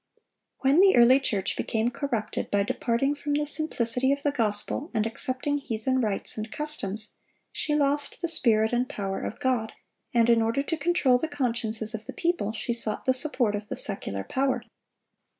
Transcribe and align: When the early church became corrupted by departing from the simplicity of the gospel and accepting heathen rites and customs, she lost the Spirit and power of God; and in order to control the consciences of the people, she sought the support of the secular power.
When 0.61 0.79
the 0.79 0.95
early 0.95 1.19
church 1.19 1.55
became 1.55 1.91
corrupted 1.91 2.49
by 2.49 2.63
departing 2.63 3.13
from 3.13 3.35
the 3.35 3.45
simplicity 3.45 4.11
of 4.11 4.23
the 4.23 4.31
gospel 4.31 4.89
and 4.95 5.05
accepting 5.05 5.59
heathen 5.59 6.01
rites 6.01 6.37
and 6.37 6.51
customs, 6.51 7.13
she 7.51 7.75
lost 7.75 8.19
the 8.19 8.27
Spirit 8.27 8.73
and 8.73 8.89
power 8.89 9.21
of 9.23 9.39
God; 9.39 9.73
and 10.11 10.27
in 10.27 10.41
order 10.41 10.63
to 10.63 10.75
control 10.75 11.19
the 11.19 11.27
consciences 11.27 11.93
of 11.93 12.07
the 12.07 12.13
people, 12.13 12.51
she 12.51 12.73
sought 12.73 13.05
the 13.05 13.13
support 13.13 13.53
of 13.55 13.67
the 13.67 13.75
secular 13.75 14.23
power. 14.23 14.63